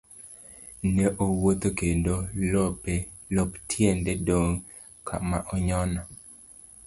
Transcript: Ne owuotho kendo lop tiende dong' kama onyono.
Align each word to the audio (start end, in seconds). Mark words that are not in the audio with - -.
Ne 0.93 1.05
owuotho 1.23 1.69
kendo 1.79 2.15
lop 3.35 3.51
tiende 3.69 4.13
dong' 4.27 4.61
kama 5.07 5.37
onyono. 5.53 6.01